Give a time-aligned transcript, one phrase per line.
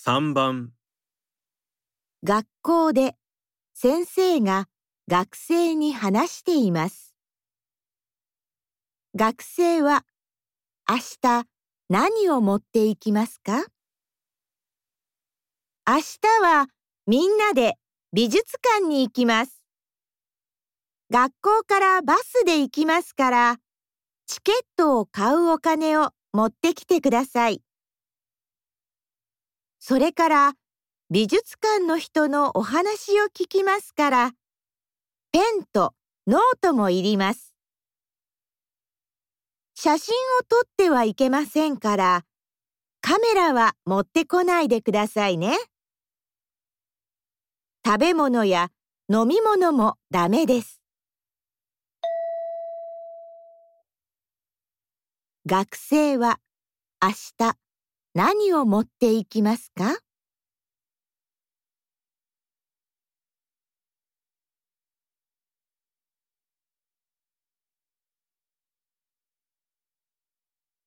[0.00, 0.70] 3番
[2.22, 3.16] 学校で
[3.74, 4.68] 先生が
[5.08, 7.16] 学生に話しています。
[9.16, 10.06] 学生は
[10.88, 11.46] 明日
[11.88, 13.64] 何を持っていきますか？
[15.84, 16.68] 明日は
[17.08, 17.74] みんなで
[18.12, 19.64] 美術館に行きます。
[21.10, 23.56] 学校からバスで行きますから、
[24.26, 27.62] チケットを買うお金を持ってきてください。
[29.78, 30.52] それから
[31.10, 34.32] 美術館の人のお話を聞きますから、
[35.32, 35.94] ペンと
[36.26, 37.54] ノートもいります。
[39.74, 42.24] 写真を撮ってはいけませんから、
[43.00, 45.56] カメラは持ってこないでくださいね。
[47.86, 48.70] 食べ物や
[49.08, 50.82] 飲み物もダメです。
[55.46, 56.40] 学生は
[57.00, 57.67] 明日
[58.18, 59.96] 何を持っていきますか？